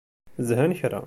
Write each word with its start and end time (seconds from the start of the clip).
Zhan 0.47 0.73
kra. 0.79 0.99